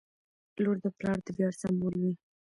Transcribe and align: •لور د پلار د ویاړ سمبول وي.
•لور 0.63 0.77
د 0.83 0.85
پلار 0.97 1.17
د 1.25 1.27
ویاړ 1.35 1.53
سمبول 1.61 1.95
وي. 2.01 2.13